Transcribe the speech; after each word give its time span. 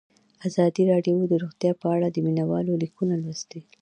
ازادي 0.47 0.83
راډیو 0.91 1.17
د 1.31 1.33
روغتیا 1.43 1.71
په 1.81 1.87
اړه 1.95 2.07
د 2.11 2.17
مینه 2.25 2.43
والو 2.49 2.73
لیکونه 2.83 3.15
لوستي. 3.23 3.61